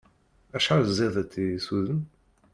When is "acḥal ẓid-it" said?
0.55-1.33